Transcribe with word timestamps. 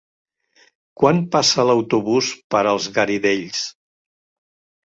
Quan 1.01 1.19
passa 1.35 1.67
l'autobús 1.71 2.31
per 2.57 2.65
els 2.73 2.89
Garidells? 2.97 3.63